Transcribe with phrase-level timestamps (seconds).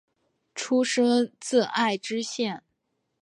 [0.55, 2.63] 出身自爱知县。